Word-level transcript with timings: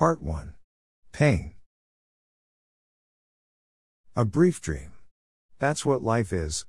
Part 0.00 0.22
1 0.22 0.54
Pain. 1.12 1.52
A 4.16 4.24
brief 4.24 4.62
dream. 4.62 4.92
That's 5.58 5.84
what 5.84 6.02
life 6.02 6.32
is. 6.32 6.64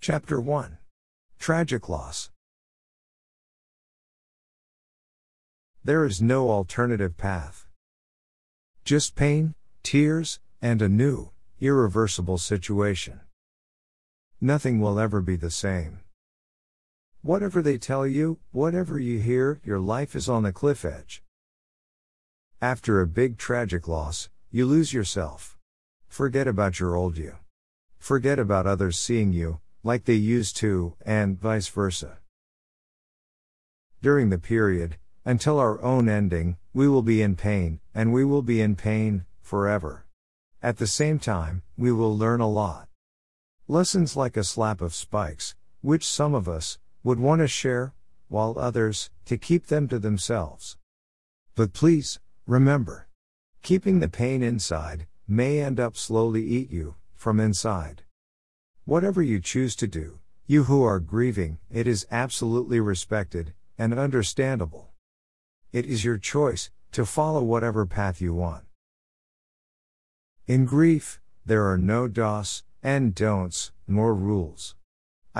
Chapter 0.00 0.40
1 0.40 0.78
Tragic 1.40 1.88
Loss. 1.88 2.30
There 5.82 6.04
is 6.04 6.22
no 6.22 6.48
alternative 6.48 7.16
path. 7.16 7.66
Just 8.84 9.16
pain, 9.16 9.54
tears, 9.82 10.38
and 10.62 10.80
a 10.80 10.88
new, 10.88 11.32
irreversible 11.60 12.38
situation. 12.38 13.18
Nothing 14.40 14.80
will 14.80 15.00
ever 15.00 15.20
be 15.20 15.34
the 15.34 15.50
same. 15.50 15.98
Whatever 17.22 17.62
they 17.62 17.78
tell 17.78 18.06
you, 18.06 18.38
whatever 18.52 18.96
you 18.98 19.18
hear, 19.18 19.60
your 19.64 19.80
life 19.80 20.14
is 20.14 20.28
on 20.28 20.44
the 20.44 20.52
cliff 20.52 20.84
edge. 20.84 21.20
After 22.62 23.00
a 23.00 23.08
big 23.08 23.38
tragic 23.38 23.88
loss, 23.88 24.30
you 24.52 24.66
lose 24.66 24.92
yourself. 24.92 25.58
Forget 26.06 26.46
about 26.46 26.78
your 26.78 26.94
old 26.94 27.18
you. 27.18 27.34
Forget 27.98 28.38
about 28.38 28.68
others 28.68 28.98
seeing 28.98 29.32
you, 29.32 29.58
like 29.82 30.04
they 30.04 30.14
used 30.14 30.56
to, 30.58 30.94
and 31.04 31.40
vice 31.40 31.66
versa. 31.66 32.18
During 34.00 34.30
the 34.30 34.38
period, 34.38 34.96
until 35.24 35.58
our 35.58 35.82
own 35.82 36.08
ending, 36.08 36.56
we 36.72 36.86
will 36.86 37.02
be 37.02 37.20
in 37.20 37.34
pain, 37.34 37.80
and 37.92 38.12
we 38.12 38.24
will 38.24 38.42
be 38.42 38.60
in 38.60 38.76
pain, 38.76 39.24
forever. 39.42 40.06
At 40.62 40.78
the 40.78 40.86
same 40.86 41.18
time, 41.18 41.62
we 41.76 41.90
will 41.90 42.16
learn 42.16 42.40
a 42.40 42.48
lot. 42.48 42.88
Lessons 43.66 44.16
like 44.16 44.36
a 44.36 44.44
slap 44.44 44.80
of 44.80 44.94
spikes, 44.94 45.56
which 45.80 46.06
some 46.06 46.34
of 46.34 46.48
us 46.48 46.78
would 47.02 47.18
want 47.18 47.40
to 47.40 47.48
share, 47.48 47.94
while 48.28 48.54
others, 48.58 49.10
to 49.24 49.38
keep 49.38 49.66
them 49.66 49.88
to 49.88 49.98
themselves. 49.98 50.76
But 51.54 51.72
please, 51.72 52.20
remember. 52.46 53.08
Keeping 53.62 54.00
the 54.00 54.08
pain 54.08 54.42
inside, 54.42 55.06
may 55.26 55.60
end 55.60 55.78
up 55.78 55.96
slowly 55.96 56.44
eat 56.44 56.70
you, 56.70 56.94
from 57.14 57.40
inside. 57.40 58.02
Whatever 58.84 59.22
you 59.22 59.40
choose 59.40 59.76
to 59.76 59.86
do, 59.86 60.18
you 60.46 60.64
who 60.64 60.82
are 60.82 61.00
grieving, 61.00 61.58
it 61.70 61.86
is 61.86 62.06
absolutely 62.10 62.80
respected, 62.80 63.52
and 63.76 63.92
understandable. 63.92 64.92
It 65.72 65.84
is 65.84 66.04
your 66.04 66.16
choice, 66.16 66.70
to 66.92 67.04
follow 67.04 67.42
whatever 67.42 67.84
path 67.84 68.22
you 68.22 68.32
want. 68.32 68.64
In 70.46 70.64
grief, 70.64 71.20
there 71.44 71.66
are 71.70 71.76
no 71.76 72.08
dos, 72.08 72.62
and 72.82 73.14
don'ts, 73.14 73.72
nor 73.86 74.14
rules. 74.14 74.74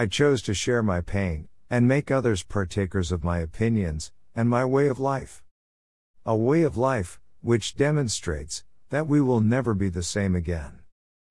I 0.01 0.07
chose 0.07 0.43
to 0.43 0.55
share 0.55 0.85
my 0.85 1.01
pain, 1.01 1.49
and 1.69 1.89
make 1.89 2.09
others 2.09 2.45
partakers 2.45 3.11
of 3.11 3.25
my 3.25 3.41
opinions, 3.41 4.13
and 4.33 4.49
my 4.49 4.65
way 4.65 4.87
of 4.87 5.01
life. 5.01 5.43
A 6.25 6.37
way 6.37 6.63
of 6.63 6.77
life, 6.77 7.19
which 7.41 7.75
demonstrates, 7.75 8.63
that 8.91 9.09
we 9.09 9.21
will 9.21 9.41
never 9.41 9.75
be 9.75 9.89
the 9.89 10.05
same 10.05 10.37
again. 10.37 10.83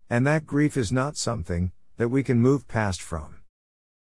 And 0.10 0.28
that 0.28 0.46
grief 0.46 0.76
is 0.76 0.92
not 0.92 1.16
something, 1.16 1.72
that 1.96 2.10
we 2.10 2.24
can 2.24 2.42
move 2.42 2.68
past 2.68 3.02
from. 3.02 3.38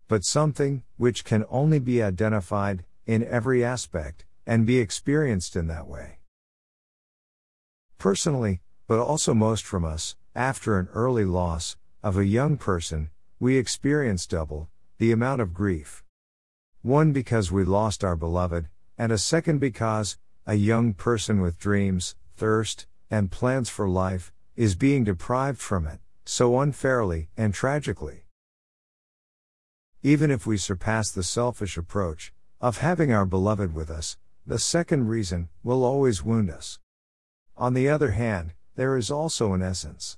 But 0.07 0.25
something, 0.25 0.85
which 0.99 1.25
can 1.25 1.45
only 1.51 1.81
be 1.81 2.01
identified, 2.01 2.85
in 3.07 3.25
every 3.25 3.65
aspect, 3.65 4.25
and 4.47 4.65
be 4.65 4.79
experienced 4.79 5.57
in 5.57 5.67
that 5.67 5.89
way. 5.89 6.19
Personally, 7.99 8.61
but 8.87 9.01
also 9.01 9.35
most 9.35 9.65
from 9.65 9.85
us, 9.85 10.15
after 10.33 10.79
an 10.79 10.87
early 10.95 11.25
loss 11.25 11.77
of 12.05 12.17
a 12.17 12.25
young 12.25 12.57
person, 12.57 13.11
we 13.45 13.59
experience 13.59 14.27
double 14.27 14.71
the 14.97 15.13
amount 15.13 15.39
of 15.39 15.53
grief. 15.53 16.03
One 16.81 17.13
because 17.13 17.53
we 17.53 17.63
lost 17.63 18.03
our 18.03 18.17
beloved, 18.17 18.69
and 18.97 19.13
a 19.13 19.19
second 19.19 19.59
because 19.59 20.17
a 20.47 20.55
young 20.55 20.95
person 20.95 21.43
with 21.43 21.59
dreams, 21.59 22.17
thirst, 22.37 22.87
and 23.11 23.31
plans 23.31 23.69
for 23.69 23.87
life 23.87 24.33
is 24.57 24.75
being 24.75 25.05
deprived 25.05 25.59
from 25.59 25.87
it, 25.87 26.01
so 26.25 26.59
unfairly 26.59 27.29
and 27.37 27.53
tragically. 27.53 28.25
Even 30.03 30.31
if 30.31 30.47
we 30.47 30.57
surpass 30.57 31.11
the 31.11 31.23
selfish 31.23 31.77
approach 31.77 32.33
of 32.63 32.79
having 32.79 33.13
our 33.13 33.27
beloved 33.27 33.75
with 33.75 33.91
us, 33.91 34.17
the 34.47 34.59
second 34.59 35.09
reason 35.09 35.51
will 35.63 35.85
always 35.85 36.25
wound 36.25 36.49
us. 36.49 36.79
On 37.59 37.75
the 37.75 37.91
other 37.91 38.13
hand, 38.13 38.55
there 38.75 38.97
is 38.97 39.11
also 39.11 39.53
an 39.53 39.61
essence. 39.61 40.17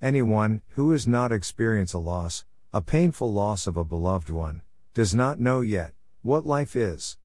Anyone 0.00 0.62
who 0.68 0.92
has 0.92 1.06
not 1.06 1.32
experienced 1.32 1.92
a 1.92 1.98
loss, 1.98 2.46
a 2.74 2.80
painful 2.80 3.30
loss 3.30 3.66
of 3.66 3.76
a 3.76 3.84
beloved 3.84 4.30
one, 4.30 4.62
does 4.94 5.14
not 5.14 5.38
know 5.38 5.60
yet 5.60 5.92
what 6.22 6.46
life 6.46 6.74
is. 6.74 7.18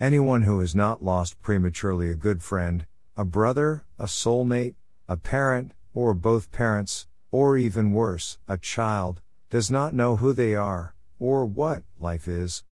Anyone 0.00 0.42
who 0.42 0.58
has 0.58 0.74
not 0.74 1.04
lost 1.04 1.40
prematurely 1.40 2.10
a 2.10 2.16
good 2.16 2.42
friend, 2.42 2.84
a 3.16 3.24
brother, 3.24 3.84
a 4.00 4.06
soulmate, 4.06 4.74
a 5.08 5.16
parent, 5.16 5.70
or 5.94 6.12
both 6.12 6.50
parents, 6.50 7.06
or 7.30 7.56
even 7.56 7.92
worse, 7.92 8.38
a 8.48 8.58
child, 8.58 9.20
does 9.48 9.70
not 9.70 9.94
know 9.94 10.16
who 10.16 10.32
they 10.32 10.56
are, 10.56 10.96
or 11.20 11.46
what 11.46 11.84
life 12.00 12.26
is. 12.26 12.64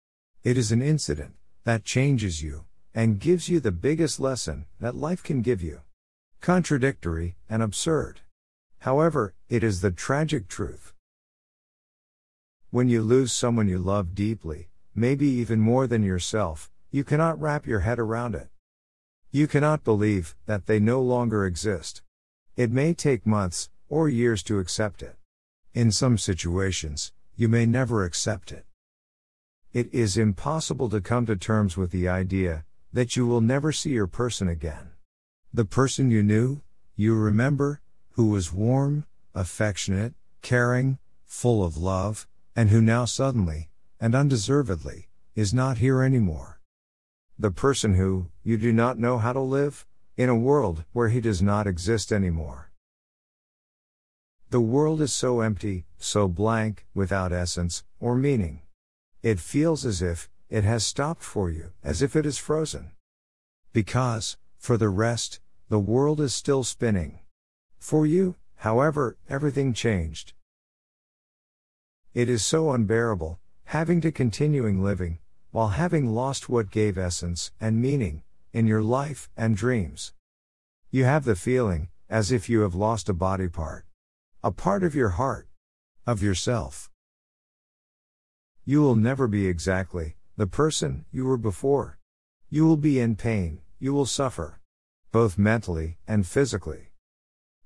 It 0.42 0.56
is 0.56 0.72
an 0.72 0.80
incident 0.80 1.34
that 1.64 1.84
changes 1.84 2.42
you, 2.42 2.64
and 2.94 3.20
gives 3.20 3.50
you 3.50 3.60
the 3.60 3.72
biggest 3.72 4.18
lesson 4.18 4.64
that 4.80 4.94
life 4.94 5.22
can 5.22 5.42
give 5.42 5.60
you. 5.60 5.82
Contradictory 6.40 7.36
and 7.50 7.62
absurd. 7.62 8.20
However, 8.78 9.34
it 9.50 9.62
is 9.62 9.82
the 9.82 9.90
tragic 9.90 10.48
truth. 10.48 10.94
When 12.72 12.88
you 12.88 13.02
lose 13.02 13.32
someone 13.32 13.66
you 13.66 13.78
love 13.78 14.14
deeply, 14.14 14.68
maybe 14.94 15.26
even 15.26 15.58
more 15.58 15.88
than 15.88 16.04
yourself, 16.04 16.70
you 16.92 17.02
cannot 17.02 17.40
wrap 17.40 17.66
your 17.66 17.80
head 17.80 17.98
around 17.98 18.36
it. 18.36 18.46
You 19.32 19.48
cannot 19.48 19.82
believe 19.82 20.36
that 20.46 20.66
they 20.66 20.78
no 20.78 21.00
longer 21.02 21.44
exist. 21.44 22.02
It 22.56 22.70
may 22.70 22.94
take 22.94 23.26
months 23.26 23.70
or 23.88 24.08
years 24.08 24.44
to 24.44 24.60
accept 24.60 25.02
it. 25.02 25.16
In 25.74 25.90
some 25.90 26.16
situations, 26.16 27.12
you 27.34 27.48
may 27.48 27.66
never 27.66 28.04
accept 28.04 28.52
it. 28.52 28.66
It 29.72 29.92
is 29.92 30.16
impossible 30.16 30.88
to 30.90 31.00
come 31.00 31.26
to 31.26 31.34
terms 31.34 31.76
with 31.76 31.90
the 31.90 32.08
idea 32.08 32.64
that 32.92 33.16
you 33.16 33.26
will 33.26 33.40
never 33.40 33.72
see 33.72 33.90
your 33.90 34.06
person 34.06 34.46
again. 34.46 34.90
The 35.52 35.64
person 35.64 36.12
you 36.12 36.22
knew, 36.22 36.60
you 36.94 37.16
remember, 37.16 37.80
who 38.10 38.28
was 38.28 38.52
warm, 38.52 39.06
affectionate, 39.34 40.14
caring, 40.40 40.98
full 41.24 41.64
of 41.64 41.76
love, 41.76 42.28
and 42.54 42.70
who 42.70 42.80
now 42.80 43.04
suddenly, 43.04 43.70
and 44.00 44.14
undeservedly, 44.14 45.08
is 45.34 45.54
not 45.54 45.78
here 45.78 46.02
anymore. 46.02 46.60
The 47.38 47.50
person 47.50 47.94
who, 47.94 48.28
you 48.42 48.56
do 48.56 48.72
not 48.72 48.98
know 48.98 49.18
how 49.18 49.32
to 49.32 49.40
live, 49.40 49.86
in 50.16 50.28
a 50.28 50.36
world 50.36 50.84
where 50.92 51.08
he 51.08 51.20
does 51.20 51.40
not 51.40 51.66
exist 51.66 52.12
anymore. 52.12 52.70
The 54.50 54.60
world 54.60 55.00
is 55.00 55.12
so 55.12 55.40
empty, 55.40 55.86
so 55.98 56.26
blank, 56.28 56.84
without 56.92 57.32
essence, 57.32 57.84
or 58.00 58.16
meaning. 58.16 58.62
It 59.22 59.38
feels 59.38 59.86
as 59.86 60.02
if, 60.02 60.28
it 60.48 60.64
has 60.64 60.84
stopped 60.84 61.22
for 61.22 61.50
you, 61.50 61.70
as 61.84 62.02
if 62.02 62.16
it 62.16 62.26
is 62.26 62.36
frozen. 62.36 62.90
Because, 63.72 64.36
for 64.58 64.76
the 64.76 64.88
rest, 64.88 65.40
the 65.68 65.78
world 65.78 66.20
is 66.20 66.34
still 66.34 66.64
spinning. 66.64 67.20
For 67.78 68.04
you, 68.04 68.34
however, 68.56 69.16
everything 69.28 69.72
changed. 69.72 70.32
It 72.12 72.28
is 72.28 72.44
so 72.44 72.72
unbearable, 72.72 73.38
having 73.66 74.00
to 74.00 74.10
continuing 74.10 74.82
living, 74.82 75.20
while 75.52 75.68
having 75.68 76.12
lost 76.12 76.48
what 76.48 76.72
gave 76.72 76.98
essence 76.98 77.52
and 77.60 77.80
meaning, 77.80 78.24
in 78.52 78.66
your 78.66 78.82
life 78.82 79.30
and 79.36 79.56
dreams. 79.56 80.12
You 80.90 81.04
have 81.04 81.24
the 81.24 81.36
feeling, 81.36 81.88
as 82.08 82.32
if 82.32 82.48
you 82.48 82.62
have 82.62 82.74
lost 82.74 83.08
a 83.08 83.14
body 83.14 83.46
part. 83.46 83.84
A 84.42 84.50
part 84.50 84.82
of 84.82 84.96
your 84.96 85.10
heart. 85.10 85.46
Of 86.04 86.20
yourself. 86.20 86.90
You 88.64 88.80
will 88.80 88.96
never 88.96 89.28
be 89.28 89.46
exactly, 89.46 90.16
the 90.36 90.48
person 90.48 91.04
you 91.12 91.26
were 91.26 91.36
before. 91.36 92.00
You 92.48 92.66
will 92.66 92.76
be 92.76 92.98
in 92.98 93.14
pain, 93.14 93.60
you 93.78 93.94
will 93.94 94.06
suffer. 94.06 94.58
Both 95.12 95.38
mentally 95.38 95.98
and 96.08 96.26
physically. 96.26 96.90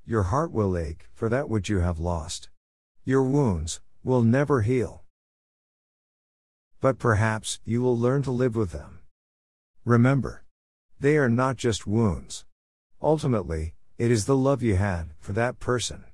Your 0.05 0.25
heart 0.25 0.53
will 0.53 0.77
ache 0.77 1.09
for 1.15 1.31
that 1.31 1.49
which 1.49 1.71
you 1.71 1.79
have 1.79 1.99
lost. 1.99 2.51
Your 3.07 3.23
wounds 3.23 3.81
will 4.05 4.23
never 4.23 4.61
heal. 4.61 5.03
But 6.81 6.99
perhaps 6.99 7.59
you 7.65 7.81
will 7.83 7.99
learn 7.99 8.23
to 8.25 8.31
live 8.31 8.55
with 8.55 8.71
them. 8.71 9.01
Remember, 9.85 10.45
they 11.01 11.17
are 11.17 11.31
not 11.31 11.57
just 11.57 11.87
wounds. 11.87 12.45
Ultimately, 13.03 13.75
it 13.99 14.11
is 14.11 14.27
the 14.27 14.37
love 14.37 14.63
you 14.63 14.77
had 14.77 15.11
for 15.19 15.33
that 15.33 15.59
person. 15.59 16.05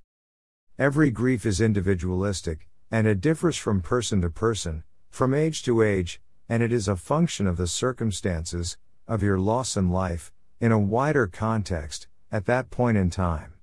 Every 0.79 1.11
grief 1.11 1.45
is 1.45 1.61
individualistic, 1.61 2.69
and 2.91 3.07
it 3.07 3.21
differs 3.21 3.57
from 3.57 3.81
person 3.81 4.21
to 4.23 4.31
person, 4.31 4.85
from 5.11 5.35
age 5.35 5.63
to 5.65 5.83
age, 5.83 6.21
and 6.49 6.63
it 6.63 6.73
is 6.73 6.89
a 6.89 6.97
function 6.97 7.47
of 7.47 7.57
the 7.57 7.67
circumstances, 7.67 8.79
of 9.07 9.23
your 9.23 9.39
loss 9.39 9.77
in 9.77 9.91
life, 9.91 10.33
in 10.61 10.73
a 10.73 10.79
wider 10.79 11.27
context, 11.27 12.07
at 12.31 12.47
that 12.47 12.71
point 12.71 12.97
in 12.97 13.11
time. 13.11 13.55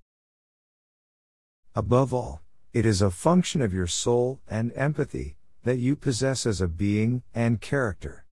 Above 1.76 2.14
all, 2.14 2.42
it 2.78 2.86
is 2.86 3.02
a 3.02 3.10
function 3.10 3.60
of 3.60 3.74
your 3.74 3.88
soul 3.88 4.40
and 4.48 4.72
empathy 4.76 5.36
that 5.64 5.80
you 5.80 5.96
possess 5.96 6.46
as 6.46 6.62
a 6.62 6.68
being 6.68 7.24
and 7.34 7.60
character. 7.60 8.24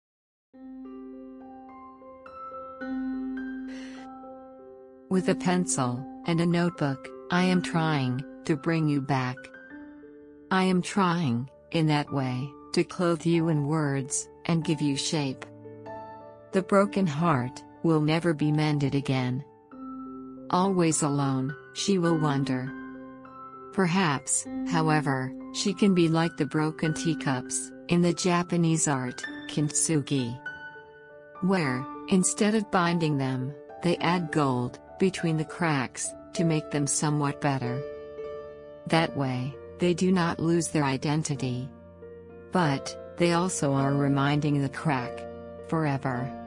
With 5.09 5.30
a 5.30 5.33
pencil 5.33 6.06
and 6.27 6.39
a 6.39 6.45
notebook, 6.45 7.09
I 7.31 7.45
am 7.45 7.63
trying 7.63 8.24
to 8.44 8.56
bring 8.56 8.88
you 8.88 9.01
back. 9.01 9.36
I 10.51 10.65
am 10.65 10.83
trying, 10.83 11.50
in 11.71 11.88
that 11.88 12.13
way, 12.13 12.47
to 12.74 12.83
clothe 12.83 13.25
you 13.25 13.50
in 13.50 13.65
words 13.65 14.30
and 14.45 14.63
give 14.63 14.80
you 14.80 14.95
shape. 14.95 15.44
The 16.51 16.62
broken 16.62 17.07
heart 17.07 17.63
will 17.81 18.00
never 18.00 18.36
be 18.36 18.51
mended 18.51 18.94
again. 18.94 19.44
Always 20.51 21.01
alone, 21.01 21.56
she 21.74 21.97
will 21.97 22.19
wonder. 22.19 22.85
Perhaps, 23.75 24.48
however, 24.69 25.33
she 25.54 25.74
can 25.74 25.94
be 25.94 26.07
like 26.07 26.38
the 26.38 26.45
broken 26.45 26.94
teacups 26.94 27.74
in 27.89 28.01
the 28.01 28.13
Japanese 28.13 28.88
art, 28.88 29.22
kintsugi. 29.50 30.39
Where, 31.42 31.86
instead 32.07 32.56
of 32.56 32.72
binding 32.72 33.18
them, 33.18 33.54
they 33.83 33.98
add 33.98 34.31
gold 34.31 34.80
between 34.98 35.36
the 35.36 35.44
cracks 35.44 36.10
to 36.36 36.45
make 36.45 36.72
them 36.72 36.88
somewhat 36.88 37.42
better. 37.42 37.83
That 38.88 39.18
way, 39.18 39.54
they 39.80 39.94
do 39.94 40.10
not 40.10 40.39
lose 40.39 40.69
their 40.69 40.86
identity. 40.86 41.68
But, 42.54 43.13
they 43.18 43.33
also 43.33 43.74
are 43.74 43.94
reminding 43.94 44.62
the 44.62 44.69
crack 44.69 45.19
forever. 45.68 46.44